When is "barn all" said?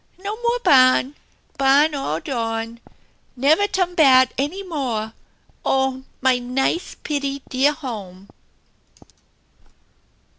1.59-2.19